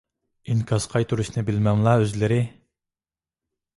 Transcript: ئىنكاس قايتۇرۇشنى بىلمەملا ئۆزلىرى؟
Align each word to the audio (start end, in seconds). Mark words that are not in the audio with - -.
ئىنكاس 0.53 0.87
قايتۇرۇشنى 0.93 1.43
بىلمەملا 1.49 1.95
ئۆزلىرى؟ 2.01 2.43